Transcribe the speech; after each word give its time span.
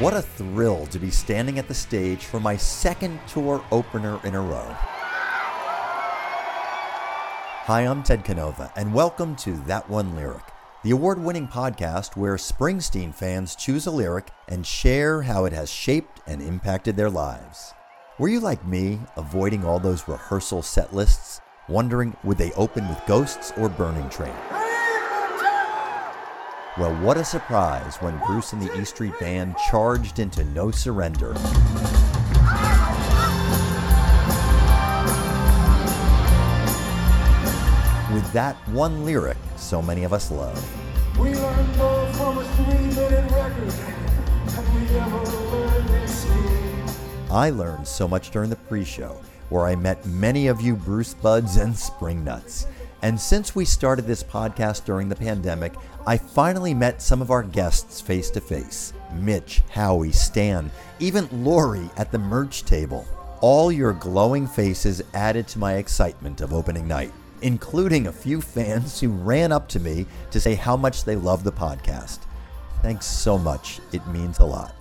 What 0.00 0.12
a 0.12 0.20
thrill 0.20 0.84
to 0.88 0.98
be 0.98 1.10
standing 1.10 1.58
at 1.58 1.68
the 1.68 1.74
stage 1.74 2.26
for 2.26 2.38
my 2.38 2.54
second 2.54 3.18
tour 3.26 3.64
opener 3.72 4.20
in 4.24 4.34
a 4.34 4.40
row. 4.42 4.66
Hi, 7.64 7.80
I'm 7.80 8.02
Ted 8.02 8.22
Canova, 8.22 8.70
and 8.76 8.92
welcome 8.92 9.34
to 9.36 9.56
That 9.64 9.88
One 9.88 10.14
Lyric, 10.14 10.44
the 10.84 10.90
award 10.90 11.18
winning 11.18 11.48
podcast 11.48 12.14
where 12.14 12.36
Springsteen 12.36 13.14
fans 13.14 13.56
choose 13.56 13.86
a 13.86 13.90
lyric 13.90 14.28
and 14.48 14.66
share 14.66 15.22
how 15.22 15.46
it 15.46 15.54
has 15.54 15.70
shaped 15.70 16.20
and 16.26 16.42
impacted 16.42 16.94
their 16.94 17.08
lives. 17.08 17.72
Were 18.18 18.28
you 18.28 18.40
like 18.40 18.66
me, 18.66 18.98
avoiding 19.16 19.64
all 19.64 19.80
those 19.80 20.06
rehearsal 20.06 20.60
set 20.60 20.94
lists, 20.94 21.40
wondering 21.70 22.14
would 22.22 22.36
they 22.36 22.52
open 22.52 22.86
with 22.86 23.00
Ghosts 23.06 23.50
or 23.56 23.70
Burning 23.70 24.10
Train? 24.10 24.34
Well, 26.78 26.94
what 26.96 27.16
a 27.16 27.24
surprise 27.24 27.96
when 28.02 28.18
Bruce 28.26 28.52
and 28.52 28.60
the 28.60 28.78
E 28.78 28.84
Street 28.84 29.18
Band 29.18 29.56
charged 29.70 30.18
into 30.18 30.44
No 30.44 30.70
Surrender. 30.70 31.32
With 38.12 38.30
that 38.34 38.56
one 38.68 39.06
lyric 39.06 39.38
so 39.56 39.80
many 39.80 40.04
of 40.04 40.12
us 40.12 40.30
love. 40.30 41.18
We 41.18 41.34
learned 41.34 41.76
more 41.78 42.06
from 42.12 42.38
a 42.38 42.44
three-minute 42.44 43.30
record 43.30 43.70
than 43.70 44.74
we 44.74 44.98
ever 44.98 45.24
learned. 45.24 45.86
I 47.30 47.50
learned 47.50 47.88
so 47.88 48.06
much 48.06 48.30
during 48.30 48.50
the 48.50 48.56
pre 48.56 48.84
show, 48.84 49.18
where 49.48 49.64
I 49.64 49.76
met 49.76 50.04
many 50.06 50.46
of 50.46 50.60
you 50.60 50.76
Bruce 50.76 51.14
Buds 51.14 51.56
and 51.56 51.76
Spring 51.76 52.22
Nuts. 52.22 52.66
And 53.06 53.20
since 53.20 53.54
we 53.54 53.64
started 53.64 54.04
this 54.04 54.24
podcast 54.24 54.84
during 54.84 55.08
the 55.08 55.14
pandemic, 55.14 55.74
I 56.08 56.18
finally 56.18 56.74
met 56.74 57.00
some 57.00 57.22
of 57.22 57.30
our 57.30 57.44
guests 57.44 58.00
face 58.00 58.30
to 58.30 58.40
face 58.40 58.92
Mitch, 59.14 59.62
Howie, 59.70 60.10
Stan, 60.10 60.72
even 60.98 61.28
Lori 61.30 61.88
at 61.96 62.10
the 62.10 62.18
merch 62.18 62.64
table. 62.64 63.06
All 63.40 63.70
your 63.70 63.92
glowing 63.92 64.48
faces 64.48 65.02
added 65.14 65.46
to 65.46 65.60
my 65.60 65.74
excitement 65.74 66.40
of 66.40 66.52
opening 66.52 66.88
night, 66.88 67.12
including 67.42 68.08
a 68.08 68.12
few 68.12 68.40
fans 68.40 68.98
who 68.98 69.10
ran 69.10 69.52
up 69.52 69.68
to 69.68 69.78
me 69.78 70.04
to 70.32 70.40
say 70.40 70.56
how 70.56 70.76
much 70.76 71.04
they 71.04 71.14
love 71.14 71.44
the 71.44 71.52
podcast. 71.52 72.18
Thanks 72.82 73.06
so 73.06 73.38
much, 73.38 73.78
it 73.92 74.04
means 74.08 74.40
a 74.40 74.44
lot. 74.44 74.74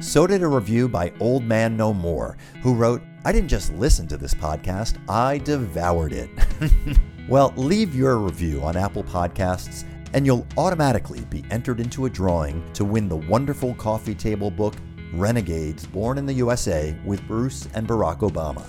So 0.00 0.28
did 0.28 0.44
a 0.44 0.46
review 0.46 0.86
by 0.88 1.12
Old 1.18 1.42
Man 1.42 1.76
No 1.76 1.92
More, 1.92 2.36
who 2.62 2.72
wrote, 2.74 3.02
I 3.26 3.32
didn't 3.32 3.48
just 3.48 3.72
listen 3.74 4.06
to 4.06 4.16
this 4.16 4.34
podcast, 4.34 4.98
I 5.08 5.38
devoured 5.38 6.12
it. 6.12 6.30
well, 7.28 7.52
leave 7.56 7.92
your 7.92 8.18
review 8.18 8.62
on 8.62 8.76
Apple 8.76 9.02
Podcasts, 9.02 9.82
and 10.12 10.24
you'll 10.24 10.46
automatically 10.56 11.22
be 11.22 11.44
entered 11.50 11.80
into 11.80 12.06
a 12.06 12.08
drawing 12.08 12.62
to 12.74 12.84
win 12.84 13.08
the 13.08 13.16
wonderful 13.16 13.74
coffee 13.74 14.14
table 14.14 14.48
book, 14.48 14.76
Renegades 15.12 15.88
Born 15.88 16.18
in 16.18 16.26
the 16.26 16.34
USA 16.34 16.96
with 17.04 17.20
Bruce 17.26 17.68
and 17.74 17.88
Barack 17.88 18.20
Obama. 18.20 18.64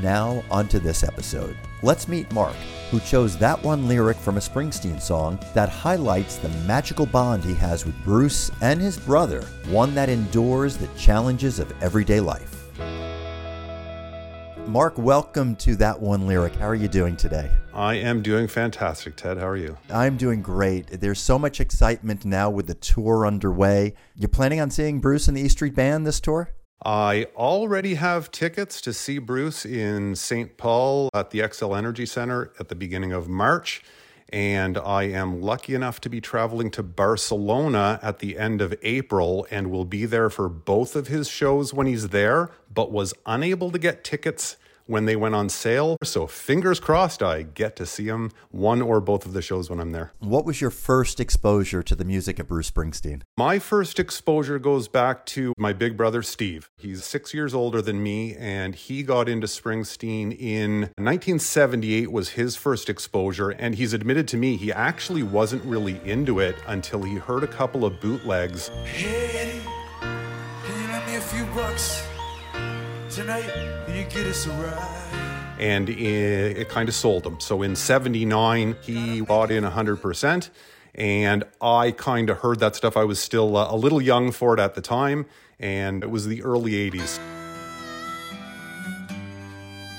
Now, 0.00 0.44
onto 0.48 0.78
this 0.78 1.02
episode. 1.02 1.56
Let's 1.82 2.06
meet 2.06 2.32
Mark, 2.32 2.54
who 2.92 3.00
chose 3.00 3.36
that 3.38 3.60
one 3.64 3.88
lyric 3.88 4.18
from 4.18 4.36
a 4.36 4.40
Springsteen 4.40 5.02
song 5.02 5.40
that 5.52 5.68
highlights 5.68 6.36
the 6.36 6.48
magical 6.64 7.06
bond 7.06 7.42
he 7.42 7.54
has 7.54 7.84
with 7.84 8.04
Bruce 8.04 8.52
and 8.60 8.80
his 8.80 8.96
brother, 9.00 9.42
one 9.66 9.96
that 9.96 10.08
endures 10.08 10.76
the 10.76 10.86
challenges 10.96 11.58
of 11.58 11.74
everyday 11.82 12.20
life. 12.20 12.61
Mark, 14.72 14.96
welcome 14.96 15.54
to 15.56 15.76
that 15.76 16.00
one 16.00 16.26
lyric. 16.26 16.54
How 16.54 16.66
are 16.66 16.74
you 16.74 16.88
doing 16.88 17.14
today? 17.14 17.50
I 17.74 17.96
am 17.96 18.22
doing 18.22 18.48
fantastic, 18.48 19.16
Ted. 19.16 19.36
How 19.36 19.46
are 19.46 19.56
you? 19.58 19.76
I'm 19.90 20.16
doing 20.16 20.40
great. 20.40 20.86
There's 20.98 21.20
so 21.20 21.38
much 21.38 21.60
excitement 21.60 22.24
now 22.24 22.48
with 22.48 22.68
the 22.68 22.74
tour 22.74 23.26
underway. 23.26 23.92
You 24.16 24.28
planning 24.28 24.60
on 24.60 24.70
seeing 24.70 24.98
Bruce 24.98 25.28
and 25.28 25.36
the 25.36 25.42
E 25.42 25.48
Street 25.48 25.74
Band 25.74 26.06
this 26.06 26.20
tour? 26.20 26.48
I 26.86 27.26
already 27.36 27.96
have 27.96 28.30
tickets 28.30 28.80
to 28.80 28.94
see 28.94 29.18
Bruce 29.18 29.66
in 29.66 30.16
St. 30.16 30.56
Paul 30.56 31.10
at 31.12 31.32
the 31.32 31.40
Xcel 31.40 31.76
Energy 31.76 32.06
Center 32.06 32.54
at 32.58 32.70
the 32.70 32.74
beginning 32.74 33.12
of 33.12 33.28
March. 33.28 33.82
And 34.30 34.78
I 34.78 35.02
am 35.02 35.42
lucky 35.42 35.74
enough 35.74 36.00
to 36.00 36.08
be 36.08 36.22
traveling 36.22 36.70
to 36.70 36.82
Barcelona 36.82 38.00
at 38.02 38.20
the 38.20 38.38
end 38.38 38.62
of 38.62 38.74
April 38.80 39.46
and 39.50 39.70
will 39.70 39.84
be 39.84 40.06
there 40.06 40.30
for 40.30 40.48
both 40.48 40.96
of 40.96 41.08
his 41.08 41.28
shows 41.28 41.74
when 41.74 41.86
he's 41.86 42.08
there, 42.08 42.50
but 42.72 42.90
was 42.90 43.12
unable 43.26 43.70
to 43.70 43.78
get 43.78 44.02
tickets 44.02 44.56
when 44.86 45.04
they 45.04 45.16
went 45.16 45.34
on 45.34 45.48
sale. 45.48 45.96
So 46.02 46.26
fingers 46.26 46.80
crossed 46.80 47.22
I 47.22 47.42
get 47.42 47.76
to 47.76 47.86
see 47.86 48.06
them 48.06 48.30
one 48.50 48.82
or 48.82 49.00
both 49.00 49.26
of 49.26 49.32
the 49.32 49.42
shows 49.42 49.70
when 49.70 49.80
I'm 49.80 49.92
there. 49.92 50.12
What 50.18 50.44
was 50.44 50.60
your 50.60 50.70
first 50.70 51.20
exposure 51.20 51.82
to 51.82 51.94
the 51.94 52.04
music 52.04 52.38
of 52.38 52.48
Bruce 52.48 52.70
Springsteen? 52.70 53.22
My 53.36 53.58
first 53.58 53.98
exposure 53.98 54.58
goes 54.58 54.88
back 54.88 55.26
to 55.26 55.52
my 55.56 55.72
big 55.72 55.96
brother 55.96 56.22
Steve. 56.22 56.70
He's 56.76 57.04
six 57.04 57.34
years 57.34 57.54
older 57.54 57.82
than 57.82 58.02
me, 58.02 58.34
and 58.36 58.74
he 58.74 59.02
got 59.02 59.28
into 59.28 59.46
Springsteen 59.46 60.36
in 60.38 60.80
1978 60.96 62.10
was 62.10 62.30
his 62.30 62.56
first 62.56 62.88
exposure. 62.88 63.50
And 63.50 63.74
he's 63.74 63.92
admitted 63.92 64.28
to 64.28 64.36
me 64.36 64.56
he 64.56 64.72
actually 64.72 65.22
wasn't 65.22 65.64
really 65.64 66.00
into 66.04 66.40
it 66.40 66.56
until 66.66 67.02
he 67.02 67.16
heard 67.16 67.44
a 67.44 67.48
couple 67.48 67.84
of 67.84 68.00
bootlegs. 68.00 68.68
Hey, 68.84 69.38
Eddie, 69.38 69.60
can 70.00 70.82
you 70.82 70.88
lend 70.88 71.06
me 71.06 71.16
a 71.16 71.20
few 71.20 71.44
bucks 71.54 72.06
tonight? 73.14 73.50
You 73.88 74.04
get 74.04 74.26
us 74.26 74.46
a 74.46 74.50
ride? 74.50 75.02
and 75.62 75.88
it, 75.88 76.58
it 76.58 76.68
kind 76.68 76.88
of 76.88 76.94
sold 76.94 77.24
him. 77.24 77.38
So 77.38 77.62
in 77.62 77.76
79, 77.76 78.76
he 78.82 79.20
bought 79.20 79.52
in 79.52 79.62
100%. 79.62 80.50
And 80.94 81.44
I 81.60 81.92
kind 81.92 82.28
of 82.30 82.38
heard 82.38 82.58
that 82.58 82.74
stuff. 82.74 82.96
I 82.96 83.04
was 83.04 83.20
still 83.20 83.56
uh, 83.56 83.72
a 83.72 83.76
little 83.76 84.02
young 84.02 84.32
for 84.32 84.54
it 84.54 84.60
at 84.60 84.74
the 84.74 84.82
time, 84.82 85.24
and 85.58 86.02
it 86.02 86.10
was 86.10 86.26
the 86.26 86.42
early 86.42 86.72
80s. 86.90 87.18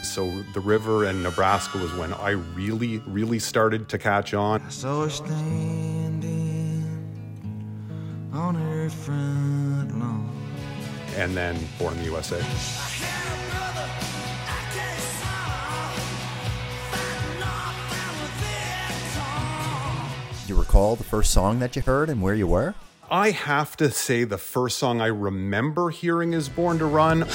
So 0.03 0.29
the 0.53 0.59
river 0.59 1.05
and 1.05 1.23
Nebraska 1.23 1.79
was 1.79 1.91
when 1.93 2.13
I 2.13 2.31
really, 2.31 2.99
really 3.07 3.39
started 3.39 3.89
to 3.89 3.97
catch 3.97 4.35
on. 4.35 4.61
I 4.61 4.69
saw 4.69 5.03
her 5.03 5.09
standing 5.09 6.85
on 8.31 8.53
her 8.53 8.89
front 8.89 9.97
lawn. 9.97 10.29
And 11.15 11.35
then 11.35 11.57
Born 11.79 11.93
in 11.93 11.99
the 11.99 12.05
USA. 12.05 12.39
Do 20.41 20.53
you 20.53 20.59
recall 20.59 20.95
the 20.95 21.03
first 21.03 21.31
song 21.31 21.59
that 21.59 21.75
you 21.75 21.81
heard 21.81 22.09
and 22.09 22.21
where 22.21 22.35
you 22.35 22.47
were? 22.47 22.75
I 23.09 23.31
have 23.31 23.77
to 23.77 23.91
say 23.91 24.23
the 24.23 24.37
first 24.37 24.77
song 24.77 25.01
I 25.01 25.07
remember 25.07 25.89
hearing 25.89 26.33
is 26.33 26.49
Born 26.49 26.79
to 26.79 26.85
Run. 26.85 27.25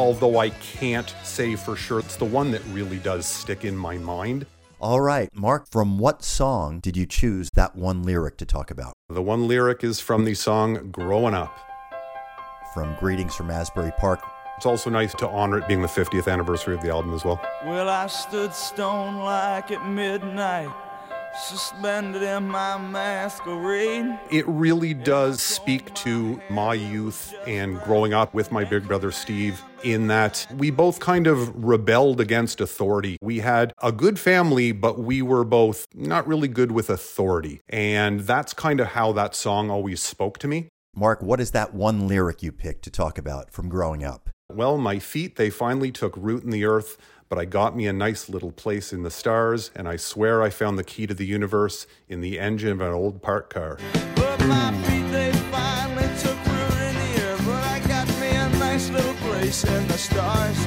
although 0.00 0.38
I 0.38 0.48
can't 0.48 1.14
say 1.22 1.56
for 1.56 1.76
sure. 1.76 1.98
It's 1.98 2.16
the 2.16 2.24
one 2.24 2.50
that 2.52 2.62
really 2.70 2.98
does 2.98 3.26
stick 3.26 3.66
in 3.66 3.76
my 3.76 3.98
mind. 3.98 4.46
All 4.80 5.02
right, 5.02 5.28
Mark, 5.36 5.68
from 5.70 5.98
what 5.98 6.22
song 6.22 6.80
did 6.80 6.96
you 6.96 7.04
choose 7.04 7.50
that 7.52 7.76
one 7.76 8.02
lyric 8.02 8.38
to 8.38 8.46
talk 8.46 8.70
about? 8.70 8.94
The 9.10 9.20
one 9.20 9.46
lyric 9.46 9.84
is 9.84 10.00
from 10.00 10.24
the 10.24 10.32
song 10.32 10.90
Growing 10.90 11.34
Up. 11.34 11.54
From 12.72 12.96
Greetings 12.98 13.34
from 13.34 13.50
Asbury 13.50 13.92
Park. 13.98 14.22
It's 14.56 14.64
also 14.64 14.88
nice 14.88 15.12
to 15.16 15.28
honor 15.28 15.58
it 15.58 15.68
being 15.68 15.82
the 15.82 15.86
50th 15.86 16.32
anniversary 16.32 16.74
of 16.74 16.80
the 16.80 16.88
album 16.88 17.12
as 17.12 17.26
well. 17.26 17.38
Well, 17.66 17.90
I 17.90 18.06
stood 18.06 18.54
stone 18.54 19.18
like 19.18 19.70
at 19.70 19.86
midnight, 19.86 20.70
suspended 21.38 22.22
in 22.22 22.48
my 22.48 22.78
masquerade. 22.78 24.18
It 24.30 24.46
really 24.46 24.94
does 24.94 25.40
speak 25.40 25.94
to 25.94 26.40
my 26.50 26.74
youth 26.74 27.34
and 27.46 27.80
growing 27.82 28.12
up 28.12 28.34
with 28.34 28.52
my 28.52 28.64
big 28.64 28.86
brother 28.86 29.10
Steve, 29.10 29.62
in 29.82 30.08
that 30.08 30.46
we 30.56 30.70
both 30.70 31.00
kind 31.00 31.26
of 31.26 31.64
rebelled 31.64 32.20
against 32.20 32.60
authority. 32.60 33.16
We 33.20 33.38
had 33.38 33.72
a 33.82 33.92
good 33.92 34.18
family, 34.18 34.72
but 34.72 34.98
we 34.98 35.22
were 35.22 35.44
both 35.44 35.86
not 35.94 36.26
really 36.26 36.48
good 36.48 36.72
with 36.72 36.90
authority. 36.90 37.60
And 37.68 38.20
that's 38.20 38.52
kind 38.52 38.80
of 38.80 38.88
how 38.88 39.12
that 39.12 39.34
song 39.34 39.70
always 39.70 40.02
spoke 40.02 40.38
to 40.38 40.48
me. 40.48 40.68
Mark, 40.94 41.22
what 41.22 41.40
is 41.40 41.52
that 41.52 41.72
one 41.72 42.08
lyric 42.08 42.42
you 42.42 42.50
picked 42.50 42.82
to 42.82 42.90
talk 42.90 43.16
about 43.16 43.50
from 43.52 43.68
growing 43.68 44.04
up? 44.04 44.28
Well, 44.52 44.76
my 44.78 44.98
feet, 44.98 45.36
they 45.36 45.48
finally 45.48 45.92
took 45.92 46.16
root 46.16 46.42
in 46.42 46.50
the 46.50 46.64
earth, 46.64 46.98
but 47.30 47.38
I 47.38 47.44
got 47.44 47.76
me 47.76 47.86
a 47.86 47.92
nice 47.92 48.28
little 48.28 48.50
place 48.50 48.92
in 48.92 49.04
the 49.04 49.10
stars, 49.10 49.70
and 49.76 49.86
I 49.86 49.94
swear 49.94 50.42
I 50.42 50.50
found 50.50 50.76
the 50.76 50.82
key 50.82 51.06
to 51.06 51.14
the 51.14 51.24
universe 51.24 51.86
in 52.08 52.20
the 52.20 52.40
engine 52.40 52.72
of 52.72 52.80
an 52.80 52.92
old 52.92 53.22
parked 53.22 53.54
car. 53.54 53.78
But 54.16 54.44
my 54.46 54.72
feet, 54.82 55.08
they 55.12 55.30
finally 55.52 56.08
took 56.18 56.36
root 56.44 56.72
in 56.72 56.94
the 56.96 57.22
air. 57.22 57.36
But 57.46 57.62
I 57.62 57.78
got 57.86 58.08
me 58.18 58.30
a 58.30 58.48
nice 58.58 58.90
little 58.90 59.14
place 59.14 59.62
in 59.62 59.86
the 59.86 59.96
stars. 59.96 60.58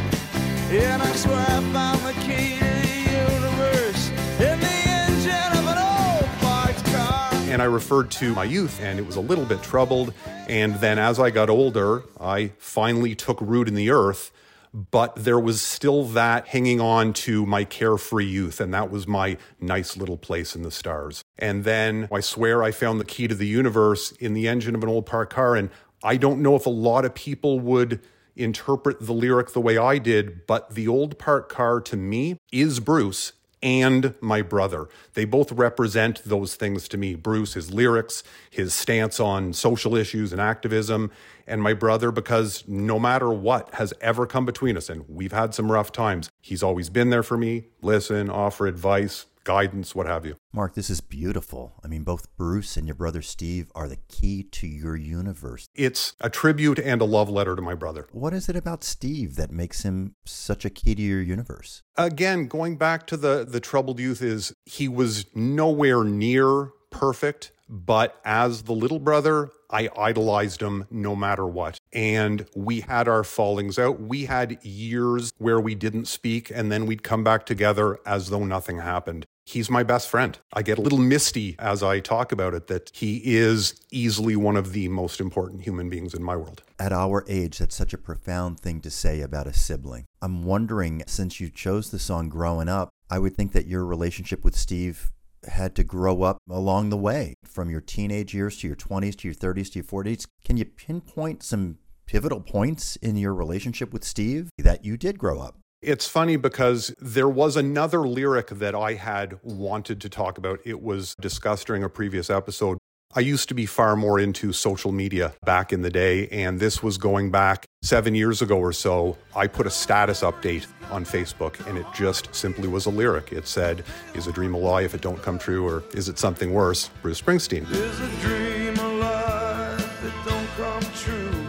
And 0.71 1.01
I 1.01 1.11
swear 1.11 1.35
I 1.35 1.59
found 1.73 1.99
the 2.05 2.13
key 2.21 2.57
to 2.59 2.65
the 2.65 3.11
universe 3.11 4.09
in 4.39 4.59
the 4.61 4.83
engine 4.87 5.57
of 5.59 5.67
an 5.67 5.77
old 5.77 6.29
parked 6.39 6.85
car. 6.85 7.33
And 7.51 7.61
I 7.61 7.65
referred 7.65 8.09
to 8.11 8.33
my 8.35 8.45
youth, 8.45 8.79
and 8.81 8.99
it 8.99 9.05
was 9.05 9.17
a 9.17 9.21
little 9.21 9.45
bit 9.45 9.61
troubled. 9.61 10.13
And 10.47 10.75
then 10.75 10.97
as 10.97 11.19
I 11.19 11.29
got 11.29 11.49
older, 11.49 12.03
I 12.21 12.53
finally 12.57 13.15
took 13.15 13.41
root 13.41 13.67
in 13.67 13.75
the 13.75 13.89
earth. 13.89 14.31
But 14.73 15.15
there 15.15 15.39
was 15.39 15.61
still 15.61 16.03
that 16.05 16.47
hanging 16.47 16.81
on 16.81 17.13
to 17.13 17.45
my 17.45 17.63
carefree 17.63 18.25
youth. 18.25 18.59
And 18.59 18.73
that 18.73 18.89
was 18.89 19.07
my 19.07 19.37
nice 19.59 19.95
little 19.95 20.17
place 20.17 20.55
in 20.55 20.63
the 20.63 20.71
stars. 20.71 21.21
And 21.37 21.63
then 21.63 22.07
I 22.11 22.21
swear 22.21 22.63
I 22.63 22.71
found 22.71 22.99
the 22.99 23.05
key 23.05 23.27
to 23.27 23.35
the 23.35 23.47
universe 23.47 24.11
in 24.13 24.33
the 24.33 24.47
engine 24.47 24.75
of 24.75 24.83
an 24.83 24.89
old 24.89 25.05
park 25.05 25.29
car. 25.29 25.55
And 25.55 25.69
I 26.03 26.17
don't 26.17 26.41
know 26.41 26.55
if 26.55 26.65
a 26.65 26.71
lot 26.71 27.05
of 27.05 27.13
people 27.13 27.59
would 27.59 28.01
interpret 28.35 28.99
the 28.99 29.13
lyric 29.13 29.51
the 29.53 29.61
way 29.61 29.77
I 29.77 29.99
did, 29.99 30.47
but 30.47 30.73
the 30.73 30.87
old 30.87 31.19
park 31.19 31.49
car 31.49 31.79
to 31.81 31.95
me 31.95 32.37
is 32.51 32.79
Bruce 32.79 33.33
and 33.63 34.13
my 34.19 34.41
brother. 34.41 34.87
They 35.13 35.25
both 35.25 35.51
represent 35.51 36.21
those 36.25 36.55
things 36.55 36.87
to 36.89 36.97
me. 36.97 37.15
Bruce, 37.15 37.53
his 37.53 37.73
lyrics, 37.73 38.23
his 38.51 38.73
stance 38.73 39.19
on 39.19 39.53
social 39.53 39.95
issues 39.95 40.31
and 40.33 40.41
activism, 40.41 41.09
and 41.47 41.63
my 41.63 41.73
brother, 41.73 42.11
because 42.11 42.63
no 42.67 42.99
matter 42.99 43.31
what 43.31 43.73
has 43.75 43.93
ever 44.01 44.27
come 44.27 44.45
between 44.45 44.77
us, 44.77 44.89
and 44.89 45.07
we've 45.07 45.31
had 45.31 45.55
some 45.55 45.71
rough 45.71 45.91
times, 45.91 46.29
he's 46.41 46.61
always 46.61 46.89
been 46.89 47.09
there 47.09 47.23
for 47.23 47.37
me, 47.37 47.65
listen, 47.81 48.29
offer 48.29 48.67
advice, 48.67 49.25
guidance, 49.43 49.95
what 49.95 50.07
have 50.07 50.25
you. 50.25 50.35
Mark, 50.53 50.75
this 50.75 50.89
is 50.89 51.01
beautiful. 51.01 51.73
I 51.83 51.87
mean, 51.87 52.03
both 52.03 52.35
Bruce 52.35 52.77
and 52.77 52.87
your 52.87 52.95
brother 52.95 53.21
Steve 53.21 53.71
are 53.75 53.87
the 53.87 53.97
key 54.07 54.43
to 54.43 54.67
your 54.67 54.95
universe. 54.95 55.67
It's 55.73 56.15
a 56.21 56.29
tribute 56.29 56.79
and 56.79 57.01
a 57.01 57.05
love 57.05 57.29
letter 57.29 57.55
to 57.55 57.61
my 57.61 57.75
brother. 57.75 58.07
What 58.11 58.33
is 58.33 58.49
it 58.49 58.55
about 58.55 58.83
Steve 58.83 59.35
that 59.35 59.51
makes 59.51 59.83
him 59.83 60.15
such 60.25 60.65
a 60.65 60.69
key 60.69 60.95
to 60.95 61.01
your 61.01 61.21
universe? 61.21 61.81
Again, 61.97 62.47
going 62.47 62.77
back 62.77 63.07
to 63.07 63.17
the 63.17 63.45
the 63.47 63.59
troubled 63.59 63.99
youth 63.99 64.21
is 64.21 64.53
he 64.65 64.87
was 64.87 65.25
nowhere 65.35 66.03
near 66.03 66.69
perfect, 66.93 67.51
but 67.67 68.21
as 68.23 68.63
the 68.63 68.73
little 68.73 68.99
brother, 68.99 69.49
I 69.69 69.89
idolized 69.97 70.61
him 70.61 70.85
no 70.91 71.15
matter 71.15 71.45
what. 71.45 71.79
And 71.91 72.45
we 72.55 72.81
had 72.81 73.07
our 73.07 73.23
fallings 73.23 73.79
out. 73.79 73.99
We 73.99 74.25
had 74.25 74.63
years 74.63 75.33
where 75.39 75.59
we 75.59 75.73
didn't 75.75 76.05
speak, 76.05 76.51
and 76.53 76.71
then 76.71 76.85
we'd 76.85 77.03
come 77.03 77.23
back 77.23 77.45
together 77.45 77.99
as 78.05 78.29
though 78.29 78.45
nothing 78.45 78.79
happened. 78.79 79.25
He's 79.45 79.69
my 79.69 79.83
best 79.83 80.07
friend. 80.07 80.37
I 80.53 80.61
get 80.61 80.77
a 80.77 80.81
little 80.81 80.99
misty 80.99 81.55
as 81.59 81.83
I 81.83 81.99
talk 81.99 82.31
about 82.31 82.53
it 82.53 82.67
that 82.67 82.91
he 82.93 83.35
is 83.35 83.81
easily 83.91 84.37
one 84.37 84.55
of 84.55 84.71
the 84.71 84.87
most 84.87 85.19
important 85.19 85.63
human 85.63 85.89
beings 85.89 86.13
in 86.13 86.23
my 86.23 86.37
world. 86.37 86.61
At 86.79 86.93
our 86.93 87.25
age, 87.27 87.57
that's 87.57 87.75
such 87.75 87.93
a 87.93 87.97
profound 87.97 88.61
thing 88.61 88.79
to 88.81 88.89
say 88.89 89.19
about 89.19 89.47
a 89.47 89.53
sibling. 89.53 90.05
I'm 90.21 90.43
wondering, 90.45 91.03
since 91.07 91.41
you 91.41 91.49
chose 91.49 91.91
the 91.91 91.99
song 91.99 92.29
growing 92.29 92.69
up, 92.69 92.89
I 93.09 93.19
would 93.19 93.35
think 93.35 93.51
that 93.51 93.67
your 93.67 93.85
relationship 93.85 94.45
with 94.45 94.55
Steve 94.55 95.11
had 95.45 95.75
to 95.75 95.83
grow 95.83 96.23
up 96.23 96.37
along 96.49 96.89
the 96.89 96.97
way 96.97 97.35
from 97.45 97.69
your 97.69 97.81
teenage 97.81 98.33
years 98.33 98.57
to 98.59 98.67
your 98.67 98.75
20s 98.75 99.15
to 99.17 99.27
your 99.27 99.35
30s 99.35 99.71
to 99.71 99.79
your 99.79 99.85
40s. 99.85 100.25
Can 100.43 100.57
you 100.57 100.65
pinpoint 100.65 101.43
some 101.43 101.77
pivotal 102.05 102.41
points 102.41 102.95
in 102.97 103.15
your 103.15 103.33
relationship 103.33 103.93
with 103.93 104.03
Steve 104.03 104.49
that 104.57 104.83
you 104.83 104.97
did 104.97 105.17
grow 105.17 105.39
up? 105.39 105.57
It's 105.81 106.07
funny 106.07 106.37
because 106.37 106.93
there 106.97 107.27
was 107.27 107.57
another 107.57 108.07
lyric 108.07 108.47
that 108.47 108.73
I 108.73 108.93
had 108.93 109.37
wanted 109.43 109.99
to 110.01 110.09
talk 110.09 110.37
about. 110.37 110.59
It 110.63 110.81
was 110.81 111.13
discussed 111.19 111.67
during 111.67 111.83
a 111.83 111.89
previous 111.89 112.29
episode. 112.29 112.77
I 113.15 113.19
used 113.19 113.47
to 113.49 113.53
be 113.53 113.67
far 113.67 113.95
more 113.95 114.19
into 114.19 114.51
social 114.53 114.91
media 114.91 115.33
back 115.45 115.71
in 115.71 115.83
the 115.83 115.91
day, 115.91 116.27
and 116.29 116.59
this 116.59 116.81
was 116.81 116.97
going 116.97 117.29
back 117.29 117.67
seven 117.83 118.15
years 118.15 118.41
ago 118.41 118.57
or 118.57 118.73
so. 118.73 119.17
I 119.35 119.45
put 119.45 119.67
a 119.67 119.69
status 119.69 120.21
update 120.21 120.65
on 120.89 121.05
Facebook, 121.05 121.63
and 121.67 121.77
it 121.77 121.85
just 121.93 122.33
simply 122.33 122.67
was 122.67 122.87
a 122.87 122.89
lyric. 122.89 123.31
It 123.31 123.47
said, 123.47 123.83
Is 124.15 124.25
a 124.25 124.31
dream 124.31 124.55
a 124.55 124.57
lie 124.57 124.81
if 124.81 124.95
it 124.95 125.01
don't 125.01 125.21
come 125.21 125.37
true, 125.37 125.67
or 125.67 125.83
is 125.93 126.09
it 126.09 126.17
something 126.17 126.53
worse? 126.53 126.89
Bruce 127.03 127.21
Springsteen. 127.21 127.69
Is 127.69 127.99
a 127.99 128.09
dream 128.21 128.77
a 128.79 128.93
lie 128.97 129.75
that 129.77 130.25
don't 130.25 130.47
come 130.57 130.81
true? 130.95 131.45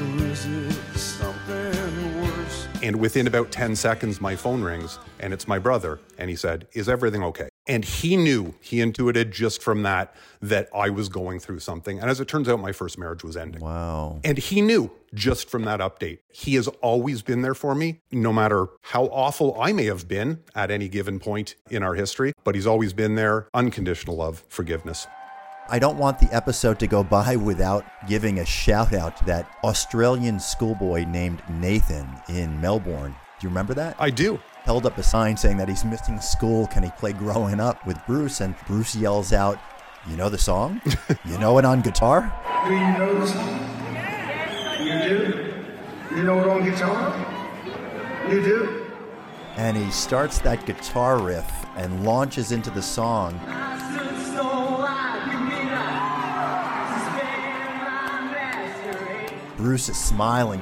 Or 0.00 0.26
is 0.28 0.46
it 0.46 0.72
something 0.96 2.22
worse? 2.22 2.68
And 2.82 2.96
within 2.96 3.26
about 3.26 3.50
10 3.50 3.76
seconds, 3.76 4.18
my 4.22 4.34
phone 4.34 4.62
rings 4.62 4.98
and 5.20 5.34
it's 5.34 5.46
my 5.46 5.58
brother. 5.58 6.00
And 6.16 6.30
he 6.30 6.36
said, 6.36 6.68
Is 6.72 6.88
everything 6.88 7.22
okay? 7.22 7.50
And 7.68 7.84
he 7.84 8.16
knew, 8.16 8.54
he 8.60 8.80
intuited 8.80 9.32
just 9.32 9.60
from 9.60 9.82
that, 9.82 10.14
that 10.40 10.68
I 10.74 10.90
was 10.90 11.08
going 11.08 11.40
through 11.40 11.58
something. 11.58 11.98
And 11.98 12.08
as 12.08 12.20
it 12.20 12.28
turns 12.28 12.48
out, 12.48 12.60
my 12.60 12.72
first 12.72 12.96
marriage 12.96 13.24
was 13.24 13.36
ending. 13.36 13.60
Wow. 13.60 14.20
And 14.22 14.38
he 14.38 14.60
knew 14.60 14.90
just 15.14 15.50
from 15.50 15.64
that 15.64 15.80
update. 15.80 16.18
He 16.30 16.54
has 16.54 16.68
always 16.68 17.22
been 17.22 17.42
there 17.42 17.54
for 17.54 17.74
me, 17.74 18.00
no 18.12 18.32
matter 18.32 18.68
how 18.82 19.06
awful 19.06 19.60
I 19.60 19.72
may 19.72 19.86
have 19.86 20.06
been 20.06 20.44
at 20.54 20.70
any 20.70 20.88
given 20.88 21.18
point 21.18 21.56
in 21.68 21.82
our 21.82 21.94
history, 21.94 22.32
but 22.44 22.54
he's 22.54 22.66
always 22.66 22.92
been 22.92 23.16
there. 23.16 23.48
Unconditional 23.52 24.16
love, 24.16 24.44
forgiveness. 24.48 25.06
I 25.68 25.80
don't 25.80 25.98
want 25.98 26.20
the 26.20 26.32
episode 26.32 26.78
to 26.78 26.86
go 26.86 27.02
by 27.02 27.34
without 27.34 27.84
giving 28.06 28.38
a 28.38 28.46
shout 28.46 28.92
out 28.92 29.16
to 29.16 29.24
that 29.24 29.50
Australian 29.64 30.38
schoolboy 30.38 31.04
named 31.06 31.42
Nathan 31.50 32.08
in 32.28 32.60
Melbourne. 32.60 33.16
Do 33.40 33.44
you 33.44 33.48
remember 33.48 33.74
that? 33.74 33.96
I 33.98 34.10
do. 34.10 34.38
Held 34.66 34.84
up 34.84 34.98
a 34.98 35.02
sign 35.04 35.36
saying 35.36 35.58
that 35.58 35.68
he's 35.68 35.84
missing 35.84 36.20
school. 36.20 36.66
Can 36.66 36.82
he 36.82 36.90
play 36.90 37.12
growing 37.12 37.60
up 37.60 37.86
with 37.86 38.04
Bruce? 38.04 38.40
And 38.40 38.56
Bruce 38.66 38.96
yells 38.96 39.32
out, 39.32 39.60
You 40.08 40.16
know 40.16 40.28
the 40.28 40.38
song? 40.38 40.80
you 41.24 41.38
know 41.38 41.56
it 41.58 41.64
on 41.64 41.82
guitar? 41.82 42.34
Do 42.66 42.74
you 42.74 42.80
know 42.80 43.14
the 43.20 43.26
song? 43.28 43.60
You 44.80 45.08
do? 45.08 45.54
You 46.16 46.22
know 46.24 46.40
it 46.40 46.48
on 46.48 46.64
guitar? 46.64 47.14
You 48.28 48.42
do? 48.42 48.86
And 49.54 49.76
he 49.76 49.88
starts 49.92 50.40
that 50.40 50.66
guitar 50.66 51.20
riff 51.22 51.48
and 51.76 52.04
launches 52.04 52.50
into 52.50 52.70
the 52.70 52.82
song. 52.82 53.38
Bruce 59.56 59.88
is 59.88 59.96
smiling. 59.96 60.60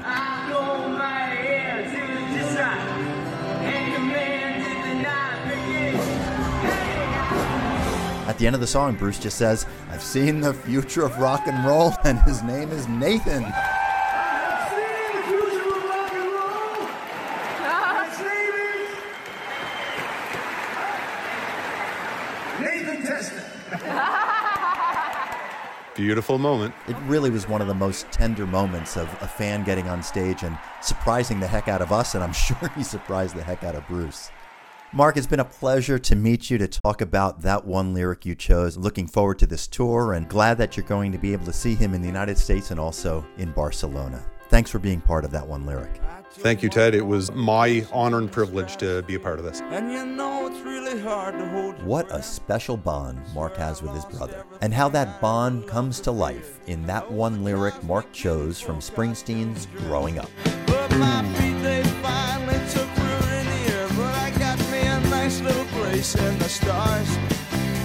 At 8.35 8.39
the 8.39 8.47
end 8.47 8.55
of 8.55 8.59
the 8.59 8.67
song, 8.67 8.95
Bruce 8.95 9.17
just 9.17 9.37
says, 9.37 9.65
I've 9.91 10.03
seen 10.03 10.41
the 10.41 10.53
future 10.53 11.05
of 11.05 11.17
rock 11.19 11.47
and 11.47 11.65
roll, 11.65 11.93
and 12.03 12.19
his 12.23 12.43
name 12.43 12.69
is 12.71 12.85
Nathan. 12.89 13.43
Nathan 22.59 23.01
Beautiful 25.95 26.37
moment. 26.37 26.75
It 26.89 26.97
really 27.05 27.29
was 27.29 27.47
one 27.47 27.61
of 27.61 27.67
the 27.67 27.73
most 27.73 28.11
tender 28.11 28.45
moments 28.45 28.97
of 28.97 29.07
a 29.21 29.29
fan 29.29 29.63
getting 29.63 29.87
on 29.87 30.03
stage 30.03 30.43
and 30.43 30.57
surprising 30.81 31.39
the 31.39 31.47
heck 31.47 31.69
out 31.69 31.81
of 31.81 31.93
us, 31.93 32.15
and 32.15 32.21
I'm 32.21 32.33
sure 32.33 32.69
he 32.75 32.83
surprised 32.83 33.37
the 33.37 33.43
heck 33.43 33.63
out 33.63 33.75
of 33.75 33.87
Bruce. 33.87 34.29
Mark, 34.95 35.17
it's 35.17 35.27
been 35.27 35.41
a 35.41 35.43
pleasure 35.43 35.99
to 35.99 36.15
meet 36.15 36.49
you 36.49 36.57
to 36.57 36.69
talk 36.69 37.01
about 37.01 37.41
that 37.41 37.65
one 37.65 37.93
lyric 37.93 38.25
you 38.25 38.33
chose. 38.33 38.77
Looking 38.77 39.07
forward 39.07 39.37
to 39.39 39.45
this 39.45 39.67
tour 39.67 40.13
and 40.13 40.29
glad 40.29 40.57
that 40.57 40.77
you're 40.77 40.85
going 40.85 41.11
to 41.11 41.17
be 41.17 41.33
able 41.33 41.43
to 41.47 41.51
see 41.51 41.75
him 41.75 41.93
in 41.93 41.99
the 41.99 42.07
United 42.07 42.37
States 42.37 42.71
and 42.71 42.79
also 42.79 43.25
in 43.37 43.51
Barcelona. 43.51 44.23
Thanks 44.47 44.71
for 44.71 44.79
being 44.79 45.01
part 45.01 45.25
of 45.25 45.31
that 45.31 45.45
one 45.45 45.65
lyric. 45.65 45.99
Thank 46.31 46.63
you, 46.63 46.69
Ted. 46.69 46.95
It 46.95 47.05
was 47.05 47.29
my 47.33 47.85
honor 47.91 48.19
and 48.19 48.31
privilege 48.31 48.77
to 48.77 49.01
be 49.01 49.15
a 49.15 49.19
part 49.19 49.37
of 49.37 49.43
this. 49.43 49.59
And 49.59 49.91
you 49.91 50.05
know 50.05 50.47
it's 50.47 50.61
really 50.61 50.97
hard 51.01 51.37
to 51.39 51.49
hold. 51.49 51.83
What 51.83 52.09
a 52.09 52.23
special 52.23 52.77
bond 52.77 53.19
Mark 53.33 53.57
has 53.57 53.81
with 53.81 53.91
his 53.91 54.05
brother, 54.05 54.45
and 54.61 54.73
how 54.73 54.87
that 54.89 55.19
bond 55.19 55.67
comes 55.67 55.99
to 56.01 56.11
life 56.11 56.61
in 56.67 56.85
that 56.85 57.11
one 57.11 57.43
lyric 57.43 57.83
Mark 57.83 58.09
chose 58.13 58.61
from 58.61 58.77
Springsteen's 58.77 59.67
Growing 59.87 60.19
Up. 60.19 60.29
In 65.95 66.37
the 66.39 66.49
stars. 66.49 67.07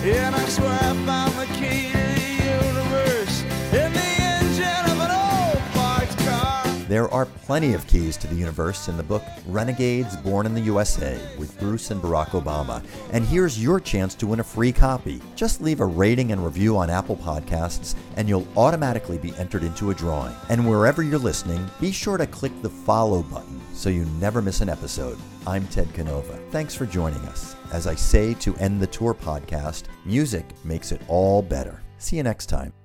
And 0.03 0.35
I 0.35 0.45
swear 0.49 0.70
are 7.21 7.27
plenty 7.27 7.75
of 7.75 7.87
keys 7.87 8.17
to 8.17 8.27
the 8.27 8.35
universe 8.35 8.89
in 8.89 8.97
the 8.97 9.03
book 9.03 9.23
Renegades 9.47 10.17
Born 10.17 10.47
in 10.47 10.55
the 10.55 10.61
USA 10.63 11.21
with 11.39 11.59
Bruce 11.61 11.91
and 11.91 12.01
Barack 12.01 12.29
Obama. 12.29 12.83
And 13.13 13.27
here's 13.27 13.63
your 13.63 13.79
chance 13.79 14.15
to 14.15 14.27
win 14.27 14.41
a 14.41 14.45
free 14.45 14.73
copy. 14.73 15.21
Just 15.37 15.61
leave 15.61 15.81
a 15.81 15.85
rating 15.85 16.33
and 16.33 16.43
review 16.43 16.79
on 16.79 16.89
Apple 16.89 17.17
Podcasts, 17.17 17.95
and 18.17 18.27
you'll 18.27 18.49
automatically 18.57 19.19
be 19.19 19.37
entered 19.37 19.65
into 19.65 19.91
a 19.91 19.95
drawing. 19.95 20.35
And 20.49 20.67
wherever 20.67 21.03
you're 21.03 21.19
listening, 21.19 21.69
be 21.79 21.93
sure 21.93 22.17
to 22.17 22.27
click 22.27 22.53
the 22.63 22.71
follow 22.71 23.23
button 23.25 23.61
so 23.75 23.91
you 23.91 24.07
never 24.19 24.41
miss 24.41 24.63
an 24.63 24.71
episode. 24.71 25.19
I'm 25.47 25.67
Ted 25.67 25.93
Canova. 25.93 26.41
Thanks 26.51 26.75
for 26.75 26.87
joining 26.87 27.21
us. 27.27 27.55
As 27.71 27.87
I 27.87 27.97
say 27.97 28.33
to 28.35 28.57
end 28.57 28.81
the 28.81 28.87
tour 28.87 29.13
podcast, 29.13 29.85
music 30.07 30.47
makes 30.65 30.91
it 30.91 31.03
all 31.07 31.43
better. 31.43 31.83
See 31.99 32.17
you 32.17 32.23
next 32.23 32.47
time. 32.47 32.80